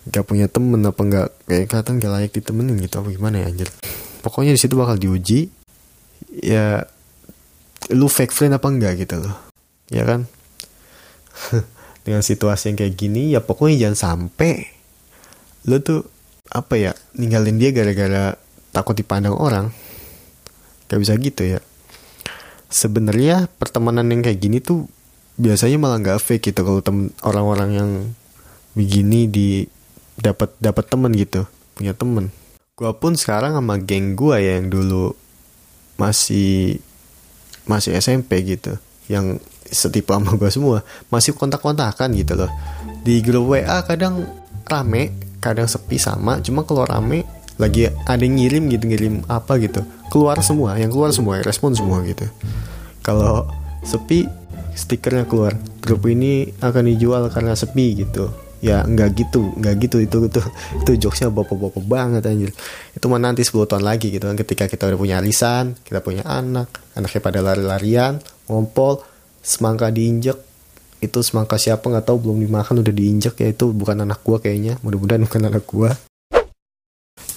gak 0.08 0.24
punya 0.24 0.48
temen 0.48 0.80
apa 0.80 0.96
nggak 0.96 1.28
kayak 1.44 1.64
kelihatan 1.68 2.00
gak 2.00 2.12
layak 2.16 2.32
ditemenin 2.32 2.80
gitu 2.80 3.04
apa 3.04 3.12
gimana 3.12 3.44
ya 3.44 3.52
anjir. 3.52 3.68
Pokoknya 4.24 4.56
di 4.56 4.60
situ 4.60 4.72
bakal 4.72 4.96
diuji 4.96 5.52
ya 6.40 6.80
lu 7.92 8.08
fake 8.08 8.32
friend 8.32 8.56
apa 8.56 8.64
enggak 8.72 9.04
gitu 9.04 9.20
loh 9.20 9.36
ya 9.92 10.08
kan? 10.08 10.24
Dengan 12.08 12.24
situasi 12.24 12.72
yang 12.72 12.76
kayak 12.80 12.94
gini 12.96 13.36
ya 13.36 13.44
pokoknya 13.44 13.84
jangan 13.84 13.98
sampai 14.16 14.64
lu 15.68 15.76
tuh 15.84 16.08
apa 16.48 16.80
ya 16.80 16.96
ninggalin 17.20 17.60
dia 17.60 17.76
gara-gara 17.76 18.40
takut 18.72 18.96
dipandang 18.96 19.36
orang. 19.36 19.68
Gak 20.88 20.96
bisa 20.96 21.12
gitu 21.20 21.44
ya 21.44 21.60
sebenarnya 22.70 23.50
pertemanan 23.58 24.08
yang 24.08 24.22
kayak 24.22 24.38
gini 24.40 24.62
tuh 24.62 24.86
biasanya 25.36 25.76
malah 25.76 25.98
nggak 25.98 26.22
fake 26.22 26.54
gitu 26.54 26.62
kalau 26.62 26.80
tem 26.80 27.10
orang-orang 27.26 27.70
yang 27.74 27.90
begini 28.78 29.26
di 29.26 29.66
dapat 30.16 30.54
dapat 30.62 30.86
temen 30.86 31.12
gitu 31.12 31.44
punya 31.74 31.92
temen. 31.92 32.30
Gue 32.78 32.92
pun 32.96 33.18
sekarang 33.18 33.58
sama 33.58 33.76
geng 33.82 34.16
gue 34.16 34.36
ya 34.38 34.62
yang 34.62 34.70
dulu 34.70 35.12
masih 36.00 36.80
masih 37.68 37.92
SMP 38.00 38.40
gitu 38.46 38.80
yang 39.10 39.36
setipe 39.68 40.14
sama 40.14 40.38
gue 40.38 40.48
semua 40.48 40.86
masih 41.12 41.34
kontak-kontakan 41.34 42.14
gitu 42.14 42.38
loh. 42.38 42.50
Di 43.02 43.20
grup 43.20 43.52
WA 43.52 43.82
kadang 43.84 44.24
rame 44.70 45.12
kadang 45.40 45.66
sepi 45.66 45.96
sama 45.96 46.38
cuma 46.44 46.62
kalau 46.68 46.84
rame 46.84 47.24
lagi 47.60 47.92
ada 48.08 48.22
yang 48.24 48.40
ngirim 48.40 48.72
gitu 48.72 48.84
ngirim 48.88 49.14
apa 49.28 49.60
gitu. 49.60 49.84
Keluar 50.08 50.40
semua 50.40 50.80
yang 50.80 50.88
keluar 50.88 51.12
semua 51.12 51.38
respon 51.44 51.76
semua 51.76 52.00
gitu. 52.08 52.24
Kalau 53.04 53.46
sepi 53.84 54.24
stikernya 54.72 55.28
keluar. 55.28 55.54
Grup 55.80 56.08
ini 56.08 56.48
akan 56.60 56.88
dijual 56.88 57.28
karena 57.28 57.52
sepi 57.52 58.00
gitu. 58.00 58.32
Ya 58.60 58.84
nggak 58.84 59.08
gitu 59.16 59.52
nggak 59.56 59.74
gitu. 59.88 59.96
Itu 60.00 60.16
itu 60.24 60.40
itu 60.80 60.90
jokesnya 61.08 61.28
bapak-bapak 61.28 61.84
banget 61.84 62.24
anjir. 62.24 62.50
Itu 62.96 63.12
mah 63.12 63.20
nanti 63.20 63.44
10 63.44 63.68
tahun 63.68 63.84
lagi 63.84 64.08
gitu 64.08 64.24
kan 64.24 64.36
ketika 64.40 64.64
kita 64.66 64.88
udah 64.88 64.98
punya 64.98 65.16
alisan 65.20 65.76
kita 65.84 66.00
punya 66.00 66.24
anak 66.24 66.68
anaknya 66.96 67.20
pada 67.20 67.40
lari-larian 67.44 68.20
ngompol 68.48 69.04
semangka 69.44 69.92
diinjek. 69.92 70.36
Itu 71.00 71.24
semangka 71.24 71.56
siapa 71.56 71.88
nggak 71.88 72.04
tahu 72.08 72.28
belum 72.28 72.44
dimakan 72.44 72.84
udah 72.84 72.92
diinjek. 72.92 73.40
Ya 73.40 73.48
itu 73.52 73.72
bukan 73.72 74.04
anak 74.04 74.20
gua 74.20 74.36
kayaknya. 74.36 74.76
Mudah-mudahan 74.84 75.24
bukan 75.24 75.42
anak 75.48 75.64
gua 75.64 75.96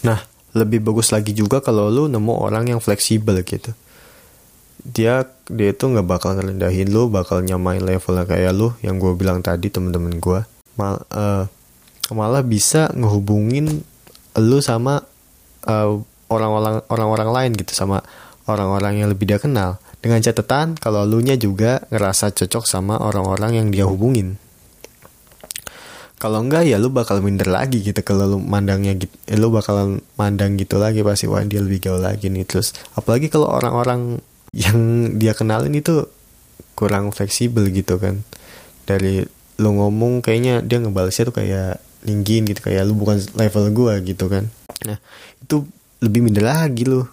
nah 0.03 0.19
lebih 0.53 0.85
bagus 0.85 1.09
lagi 1.09 1.33
juga 1.33 1.59
kalau 1.59 1.89
lu 1.89 2.05
nemu 2.05 2.33
orang 2.37 2.69
yang 2.69 2.79
fleksibel 2.79 3.41
gitu. 3.41 3.73
Dia 4.83 5.25
dia 5.49 5.69
itu 5.73 5.83
nggak 5.89 6.05
bakal 6.05 6.37
ngerendahin 6.37 6.93
lu 6.93 7.09
bakal 7.09 7.41
nyamain 7.41 7.81
levelnya 7.81 8.27
kayak 8.29 8.53
lu 8.53 8.75
yang 8.85 9.01
gue 9.01 9.15
bilang 9.17 9.41
tadi 9.41 9.71
temen-temen 9.71 10.19
gue 10.21 10.43
mal 10.77 11.01
uh, 11.13 11.47
malah 12.11 12.43
bisa 12.43 12.91
ngehubungin 12.93 13.81
lu 14.37 14.59
sama 14.59 15.01
orang 15.63 16.03
orang-orang 16.27 16.75
orang-orang 16.91 17.29
lain 17.31 17.51
gitu 17.55 17.71
sama 17.71 18.03
orang-orang 18.45 18.99
yang 18.99 19.09
lebih 19.09 19.25
dia 19.29 19.39
kenal. 19.39 19.79
Dengan 20.03 20.19
catatan 20.19 20.75
kalau 20.75 21.07
lu 21.07 21.23
nya 21.23 21.39
juga 21.39 21.87
ngerasa 21.87 22.35
cocok 22.35 22.67
sama 22.67 22.99
orang-orang 22.99 23.63
yang 23.63 23.67
dia 23.71 23.87
hubungin 23.87 24.35
kalau 26.23 26.39
enggak 26.39 26.63
ya 26.63 26.79
lu 26.79 26.87
bakal 26.87 27.19
minder 27.19 27.51
lagi 27.51 27.83
gitu. 27.83 27.99
Kalau 27.99 28.23
lu 28.23 28.37
mandangnya 28.39 28.95
gitu 28.95 29.11
eh, 29.27 29.35
lu 29.35 29.51
bakalan 29.51 29.99
mandang 30.15 30.55
gitu 30.55 30.79
lagi 30.79 31.03
pasti 31.03 31.27
wah 31.27 31.43
dia 31.43 31.59
lebih 31.59 31.83
gaul 31.83 31.99
lagi 31.99 32.31
nih. 32.31 32.47
Terus 32.47 32.71
apalagi 32.95 33.27
kalau 33.27 33.51
orang-orang 33.51 34.23
yang 34.55 34.79
dia 35.19 35.35
kenalin 35.35 35.75
itu 35.75 36.07
kurang 36.79 37.11
fleksibel 37.11 37.67
gitu 37.75 37.99
kan. 37.99 38.23
Dari 38.87 39.27
lo 39.59 39.69
ngomong 39.75 40.23
kayaknya 40.23 40.63
dia 40.63 40.79
ngebalasnya 40.79 41.27
tuh 41.27 41.35
kayak 41.35 41.83
ninggin 42.07 42.47
gitu 42.47 42.63
kayak 42.63 42.87
lu 42.87 42.95
bukan 42.95 43.19
level 43.35 43.67
gue 43.75 43.93
gitu 44.15 44.31
kan. 44.31 44.47
Nah 44.87 45.03
itu 45.43 45.67
lebih 45.99 46.23
minder 46.23 46.47
lagi 46.47 46.87
lo 46.87 47.11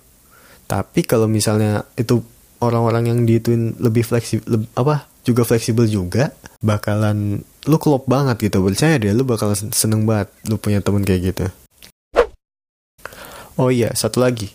tapi 0.70 1.02
kalau 1.02 1.26
misalnya 1.26 1.82
itu 1.98 2.22
orang-orang 2.62 3.10
yang 3.10 3.18
diituin 3.26 3.74
lebih 3.82 4.06
fleksibel 4.06 4.70
apa 4.78 5.10
juga 5.30 5.46
fleksibel 5.46 5.86
juga 5.86 6.34
bakalan 6.58 7.46
lu 7.70 7.76
klop 7.78 8.10
banget 8.10 8.50
gitu. 8.50 8.58
Percaya 8.66 8.98
deh 8.98 9.14
lu 9.14 9.22
bakalan 9.22 9.56
seneng 9.70 10.04
banget 10.04 10.28
lu 10.50 10.58
punya 10.58 10.82
temen 10.82 11.06
kayak 11.06 11.32
gitu. 11.32 11.46
Oh 13.54 13.70
iya 13.70 13.94
satu 13.94 14.18
lagi. 14.18 14.50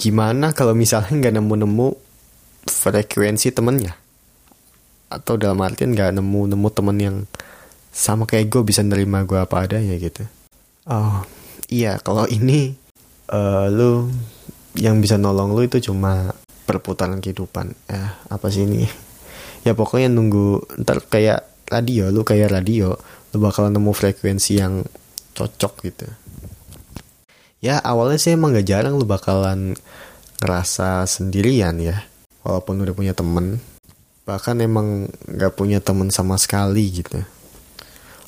Gimana 0.00 0.56
kalau 0.56 0.72
misalnya 0.72 1.12
nggak 1.12 1.34
nemu-nemu 1.36 1.94
frekuensi 2.66 3.52
temennya? 3.52 3.94
Atau 5.12 5.36
dalam 5.36 5.60
artian 5.60 5.92
nggak 5.92 6.16
nemu 6.16 6.56
nemu 6.56 6.68
temen 6.72 6.96
yang 6.96 7.16
sama 7.92 8.24
kayak 8.24 8.48
gue 8.48 8.62
bisa 8.64 8.80
nerima 8.80 9.28
gue 9.28 9.36
apa 9.36 9.68
adanya 9.68 9.94
gitu. 10.00 10.24
Oh 10.88 11.22
iya 11.68 12.00
kalau 12.00 12.24
ini 12.26 12.72
uh, 13.28 13.68
lu 13.68 14.08
yang 14.72 15.04
bisa 15.04 15.20
nolong 15.20 15.52
lu 15.52 15.68
itu 15.68 15.78
cuma 15.84 16.32
perputaran 16.64 17.20
kehidupan. 17.20 17.76
Ya 17.90 18.16
apa 18.32 18.48
sih 18.48 18.64
ini 18.64 18.88
ya 19.62 19.72
pokoknya 19.72 20.10
nunggu 20.12 20.78
ntar 20.82 21.02
kayak 21.06 21.46
radio 21.72 22.12
lu 22.12 22.26
kayak 22.26 22.52
radio 22.52 22.92
lu 23.32 23.36
bakal 23.40 23.72
nemu 23.72 23.92
frekuensi 23.96 24.60
yang 24.60 24.84
cocok 25.32 25.72
gitu. 25.88 26.06
Ya 27.62 27.78
awalnya 27.80 28.18
sih 28.18 28.34
emang 28.34 28.52
gak 28.52 28.68
jarang 28.68 28.98
lu 28.98 29.06
bakalan 29.06 29.78
ngerasa 30.42 31.06
sendirian 31.06 31.78
ya 31.78 32.04
walaupun 32.42 32.82
udah 32.82 32.92
punya 32.92 33.14
temen. 33.16 33.62
Bahkan 34.28 34.60
emang 34.60 35.08
gak 35.30 35.54
punya 35.56 35.78
temen 35.78 36.10
sama 36.12 36.36
sekali 36.36 36.90
gitu. 36.90 37.22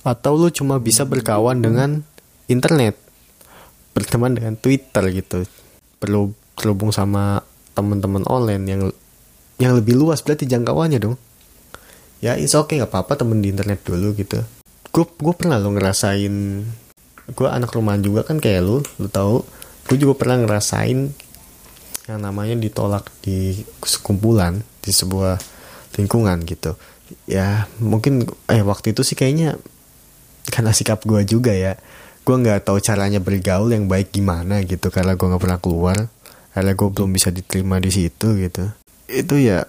Atau 0.06 0.38
lu 0.38 0.49
cuma 0.54 0.78
bisa 0.78 1.04
berkawan 1.04 1.61
dengan 1.61 2.06
internet 2.47 2.97
berteman 3.92 4.38
dengan 4.38 4.54
Twitter 4.56 5.04
gitu. 5.12 5.44
Perlu 5.99 6.33
terhubung 6.54 6.94
sama 6.94 7.42
teman-teman 7.75 8.23
online 8.30 8.64
yang 8.64 8.83
yang 9.58 9.78
lebih 9.78 9.94
luas 9.94 10.23
berarti 10.23 10.46
jangkauannya 10.50 10.99
dong. 10.99 11.16
Ya 12.18 12.34
it's 12.40 12.56
okay 12.56 12.80
nggak 12.80 12.90
apa-apa 12.90 13.20
temen 13.20 13.44
di 13.44 13.52
internet 13.52 13.84
dulu 13.84 14.16
gitu. 14.16 14.42
Gue 14.90 15.04
gue 15.06 15.34
pernah 15.34 15.61
lo 15.61 15.70
ngerasain 15.75 16.34
gue 17.25 17.49
anak 17.49 17.73
rumahan 17.73 18.04
juga 18.04 18.26
kan 18.26 18.40
kayak 18.40 18.61
lu 18.64 18.78
lu 18.99 19.08
tahu. 19.11 19.44
Gue 19.84 19.96
juga 20.00 20.16
pernah 20.16 20.40
ngerasain 20.42 21.12
yang 22.04 22.20
namanya 22.20 22.56
ditolak 22.56 23.08
di 23.25 23.64
sekumpulan 23.84 24.61
di 24.80 24.90
sebuah 24.90 25.38
lingkungan 26.00 26.42
gitu. 26.49 26.75
Ya 27.28 27.68
mungkin 27.78 28.25
eh 28.49 28.64
waktu 28.64 28.96
itu 28.96 29.04
sih 29.04 29.14
kayaknya 29.14 29.61
karena 30.50 30.73
sikap 30.75 31.04
gue 31.06 31.23
juga 31.28 31.54
ya. 31.54 31.78
Gue 32.25 32.40
nggak 32.40 32.64
tahu 32.73 32.80
caranya 32.80 33.20
bergaul 33.20 33.68
yang 33.68 33.84
baik 33.84 34.16
gimana 34.16 34.64
gitu 34.64 34.88
karena 34.88 35.12
gue 35.14 35.26
nggak 35.28 35.42
pernah 35.44 35.61
keluar. 35.61 35.99
Karena 36.54 36.73
gue 36.73 36.88
belum 36.88 37.11
bisa 37.11 37.28
diterima 37.34 37.82
di 37.82 37.90
situ 37.90 38.38
gitu 38.38 38.84
itu 39.08 39.37
ya 39.40 39.68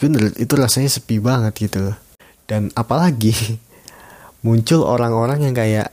bener 0.00 0.32
itu 0.40 0.52
rasanya 0.56 0.90
sepi 0.90 1.20
banget 1.20 1.70
gitu. 1.70 1.92
Dan 2.48 2.74
apalagi 2.74 3.34
muncul 4.46 4.86
orang-orang 4.86 5.46
yang 5.46 5.54
kayak 5.54 5.92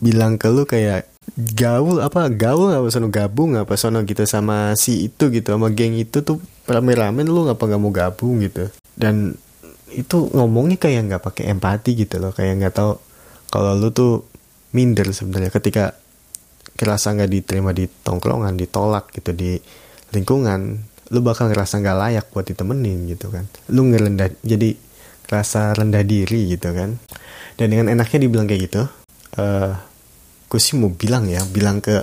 bilang 0.00 0.40
ke 0.40 0.50
lu 0.50 0.66
kayak 0.66 1.06
gaul 1.34 2.02
apa 2.02 2.28
gaul 2.28 2.68
apa 2.74 2.86
sono 2.92 3.08
gabung 3.08 3.56
apa 3.56 3.78
sono 3.80 4.04
gitu 4.04 4.28
sama 4.28 4.76
si 4.76 5.08
itu 5.08 5.32
gitu 5.32 5.56
sama 5.56 5.72
geng 5.72 5.96
itu 5.96 6.20
tuh 6.20 6.42
rame-rame 6.68 7.24
lu 7.24 7.48
ngapa 7.48 7.62
nggak 7.62 7.80
mau 7.80 7.92
gabung? 7.94 8.42
gitu. 8.42 8.68
Dan 8.94 9.36
itu 9.94 10.26
ngomongnya 10.34 10.78
kayak 10.80 11.00
nggak 11.06 11.22
pakai 11.22 11.54
empati 11.54 11.94
gitu 11.94 12.18
loh 12.18 12.34
kayak 12.34 12.58
nggak 12.58 12.74
tahu 12.74 12.98
kalau 13.46 13.78
lu 13.78 13.94
tuh 13.94 14.26
minder 14.74 15.06
sebenarnya 15.14 15.54
ketika 15.54 15.94
kerasa 16.74 17.14
nggak 17.14 17.30
diterima 17.30 17.70
di 17.70 17.86
tongkrongan 17.86 18.58
ditolak 18.58 19.14
gitu 19.14 19.30
di 19.30 19.54
lingkungan 20.10 20.82
lu 21.14 21.22
bakal 21.22 21.46
ngerasa 21.46 21.78
nggak 21.78 21.98
layak 22.02 22.26
buat 22.34 22.50
ditemenin 22.50 23.06
gitu 23.06 23.30
kan. 23.30 23.46
Lu 23.70 23.86
ngerendah 23.86 24.34
jadi 24.42 24.74
rasa 25.30 25.72
rendah 25.78 26.02
diri 26.02 26.50
gitu 26.50 26.74
kan. 26.74 26.98
Dan 27.54 27.70
dengan 27.70 27.86
enaknya 27.94 28.26
dibilang 28.26 28.50
kayak 28.50 28.62
gitu 28.66 28.82
uh, 29.38 29.42
eh, 29.42 29.70
gue 30.50 30.60
sih 30.60 30.78
mau 30.78 30.90
bilang 30.90 31.26
ya 31.26 31.42
bilang 31.50 31.82
ke 31.82 32.02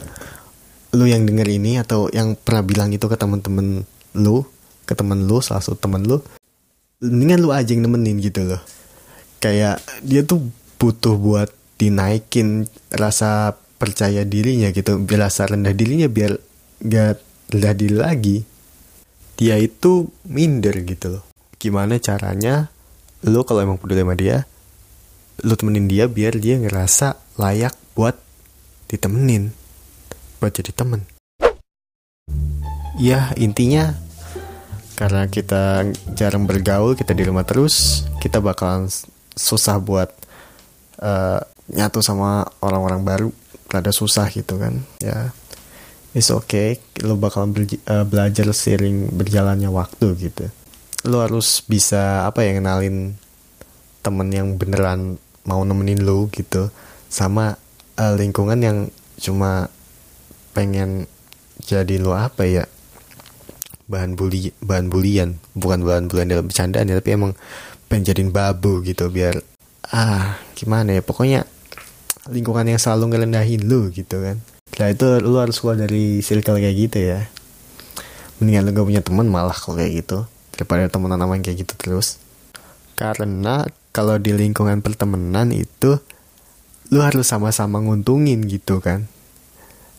lu 0.91 1.07
yang 1.07 1.23
denger 1.23 1.47
ini 1.47 1.79
atau 1.79 2.11
yang 2.11 2.35
pernah 2.35 2.63
bilang 2.67 2.89
itu 2.91 3.07
ke 3.07 3.15
temen-temen 3.15 3.87
lu 4.19 4.43
ke 4.83 4.91
temen 4.91 5.23
lu 5.23 5.39
salah 5.39 5.63
satu 5.63 5.79
temen 5.79 6.03
lu 6.03 6.19
mendingan 6.99 7.39
lu 7.39 7.49
aja 7.55 7.71
yang 7.71 7.87
nemenin 7.87 8.19
gitu 8.19 8.43
loh. 8.43 8.61
Kayak 9.41 9.81
dia 10.03 10.21
tuh 10.21 10.51
butuh 10.77 11.15
buat 11.17 11.49
dinaikin 11.81 12.69
rasa 12.93 13.57
percaya 13.81 14.21
dirinya 14.21 14.69
gitu 14.69 15.01
biar 15.01 15.25
rasa 15.25 15.49
rendah 15.49 15.73
dirinya 15.73 16.05
biar 16.05 16.37
gak 16.85 17.17
rendah 17.49 17.73
diri 17.73 17.97
lagi 17.97 18.37
dia 19.41 19.57
itu 19.57 20.05
minder 20.29 20.85
gitu 20.85 21.17
loh. 21.17 21.23
Gimana 21.57 21.97
caranya 21.97 22.69
lu 23.25 23.41
kalau 23.41 23.65
emang 23.65 23.81
peduli 23.81 24.05
sama 24.05 24.13
dia 24.13 24.45
lu 25.41 25.57
temenin 25.57 25.89
dia 25.89 26.05
biar 26.05 26.37
dia 26.37 26.61
ngerasa 26.61 27.17
layak 27.41 27.73
buat 27.97 28.13
ditemenin 28.85 29.49
buat 30.37 30.53
jadi 30.53 30.69
temen. 30.77 31.09
Ya 33.01 33.33
intinya 33.33 33.97
karena 34.93 35.25
kita 35.25 35.89
jarang 36.13 36.45
bergaul 36.45 36.93
kita 36.93 37.17
di 37.17 37.25
rumah 37.25 37.41
terus 37.41 38.05
kita 38.21 38.37
bakalan 38.37 38.93
susah 39.33 39.81
buat 39.81 40.13
uh, 41.01 41.41
nyatu 41.73 42.05
sama 42.05 42.45
orang-orang 42.61 43.01
baru. 43.01 43.29
Rada 43.73 43.89
susah 43.89 44.29
gitu 44.29 44.61
kan 44.61 44.85
ya 45.01 45.33
it's 46.11 46.31
okay 46.31 46.79
lo 47.03 47.15
bakalan 47.15 47.55
uh, 47.87 48.05
belajar 48.07 48.47
sering 48.51 49.11
berjalannya 49.11 49.71
waktu 49.71 50.07
gitu. 50.19 50.45
Lo 51.07 51.23
harus 51.23 51.63
bisa 51.65 52.27
apa 52.27 52.45
ya 52.45 52.57
kenalin 52.57 53.17
temen 54.01 54.29
yang 54.29 54.57
beneran 54.59 55.17
mau 55.47 55.63
nemenin 55.63 56.03
lo 56.03 56.27
gitu. 56.29 56.69
Sama 57.11 57.55
uh, 57.99 58.13
lingkungan 58.15 58.59
yang 58.61 58.77
cuma 59.19 59.71
pengen 60.51 61.07
jadi 61.63 62.01
lo 62.01 62.17
apa 62.17 62.43
ya 62.47 62.65
bahan 63.87 64.15
bully 64.15 64.51
bahan 64.61 64.91
bulian. 64.91 65.39
Bukan 65.55 65.83
bahan 65.83 66.05
bulian 66.11 66.27
dalam 66.29 66.45
bercandaan 66.47 66.91
ya 66.91 66.99
tapi 66.99 67.15
emang 67.15 67.33
pengen 67.91 68.07
jadiin 68.07 68.31
babu 68.31 68.79
gitu 68.87 69.11
biar 69.11 69.35
ah 69.91 70.39
gimana 70.55 70.95
ya 70.95 71.03
pokoknya 71.03 71.43
lingkungan 72.31 72.63
yang 72.63 72.79
selalu 72.79 73.11
ngerendahin 73.11 73.67
lu 73.67 73.91
gitu 73.91 74.23
kan 74.23 74.39
nah 74.81 74.89
itu 74.89 75.05
lu 75.21 75.37
harus 75.37 75.61
keluar 75.61 75.77
dari 75.77 76.25
circle 76.25 76.57
kayak 76.57 76.73
gitu 76.89 76.97
ya. 76.97 77.29
Mendingan 78.41 78.65
lu 78.65 78.69
gak 78.73 78.87
punya 78.89 79.01
teman 79.05 79.29
malah 79.29 79.53
kalau 79.53 79.77
kayak 79.77 80.01
gitu 80.01 80.25
daripada 80.57 80.89
temenan 80.89 81.21
sama 81.21 81.37
yang 81.37 81.45
kayak 81.45 81.57
gitu 81.61 81.73
terus. 81.77 82.17
Karena 82.97 83.69
kalau 83.93 84.17
di 84.17 84.33
lingkungan 84.33 84.81
pertemanan 84.81 85.53
itu 85.53 86.01
lu 86.89 86.99
harus 87.05 87.29
sama-sama 87.29 87.77
nguntungin 87.77 88.41
gitu 88.49 88.81
kan. 88.81 89.05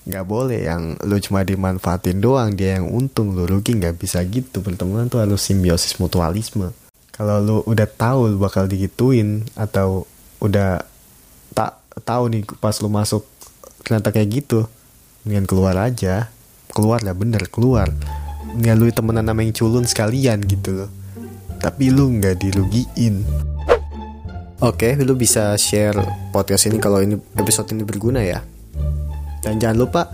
Nggak 0.02 0.26
boleh 0.26 0.66
yang 0.66 0.98
lu 1.06 1.14
cuma 1.22 1.46
dimanfaatin 1.46 2.18
doang 2.18 2.58
dia 2.58 2.82
yang 2.82 2.90
untung. 2.90 3.38
Lu 3.38 3.46
rugi 3.46 3.78
nggak 3.78 4.02
bisa 4.02 4.18
gitu. 4.26 4.66
Pertemanan 4.66 5.06
tuh 5.06 5.22
harus 5.22 5.38
simbiosis 5.38 6.02
mutualisme. 6.02 6.74
Kalau 7.14 7.38
lu 7.38 7.56
udah 7.70 7.86
tahu 7.86 8.34
lu 8.34 8.38
bakal 8.42 8.66
digituin 8.66 9.46
atau 9.54 10.10
udah 10.42 10.82
tak 11.54 11.78
tahu 12.02 12.34
nih 12.34 12.42
pas 12.58 12.74
lu 12.82 12.90
masuk 12.90 13.22
ternyata 13.82 14.14
kayak 14.14 14.42
gitu 14.42 14.66
dengan 15.22 15.46
keluar 15.46 15.78
aja 15.78 16.30
keluar 16.72 17.02
lah 17.04 17.14
bener 17.14 17.46
keluar 17.52 17.90
nggak 18.52 18.74
lu 18.78 18.90
temenan 18.90 19.26
sama 19.28 19.40
yang 19.44 19.54
culun 19.54 19.84
sekalian 19.84 20.38
gitu 20.46 20.84
loh 20.84 20.90
tapi 21.62 21.94
lu 21.94 22.10
nggak 22.18 22.42
dirugiin 22.42 23.22
Oke, 24.62 24.94
okay, 24.94 25.02
lu 25.02 25.18
bisa 25.18 25.58
share 25.58 25.98
podcast 26.30 26.70
ini 26.70 26.78
kalau 26.78 27.02
ini 27.02 27.18
episode 27.34 27.66
ini 27.74 27.82
berguna 27.82 28.22
ya. 28.22 28.46
Dan 29.42 29.58
jangan 29.58 29.74
lupa 29.74 30.06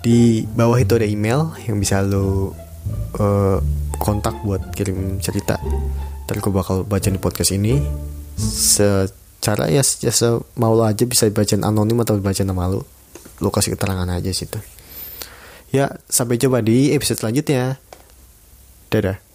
di 0.00 0.48
bawah 0.48 0.80
itu 0.80 0.96
ada 0.96 1.04
email 1.04 1.52
yang 1.68 1.76
bisa 1.76 2.00
lu 2.00 2.56
uh, 3.20 3.60
kontak 4.00 4.32
buat 4.48 4.72
kirim 4.72 5.20
cerita. 5.20 5.60
Ntar 6.24 6.40
gue 6.40 6.48
bakal 6.48 6.88
baca 6.88 7.04
di 7.04 7.20
podcast 7.20 7.52
ini 7.52 7.84
secara 8.40 9.68
ya, 9.68 9.84
ya 9.84 10.12
mau 10.56 10.72
lo 10.72 10.88
aja 10.88 11.04
bisa 11.04 11.28
baca 11.28 11.52
anonim 11.60 12.00
atau 12.00 12.16
baca 12.16 12.40
nama 12.48 12.72
lu. 12.72 12.80
Lu 13.40 13.48
kasih 13.48 13.78
keterangan 13.78 14.08
aja 14.10 14.28
situ. 14.34 14.58
Ya, 15.72 15.96
sampai 16.04 16.36
coba 16.36 16.60
di 16.60 16.92
episode 16.92 17.24
selanjutnya. 17.24 17.80
Dadah. 18.92 19.31